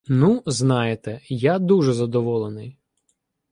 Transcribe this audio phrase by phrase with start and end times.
[0.07, 2.77] —Ну, знаєте, я дуже задоволений.